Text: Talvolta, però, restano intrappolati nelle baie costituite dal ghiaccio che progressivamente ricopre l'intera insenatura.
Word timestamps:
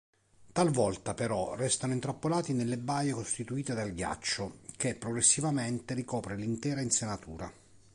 Talvolta, 0.51 1.13
però, 1.13 1.53
restano 1.53 1.93
intrappolati 1.93 2.53
nelle 2.53 2.79
baie 2.79 3.11
costituite 3.11 3.75
dal 3.75 3.93
ghiaccio 3.93 4.61
che 4.75 4.95
progressivamente 4.95 5.93
ricopre 5.93 6.35
l'intera 6.35 6.81
insenatura. 6.81 7.53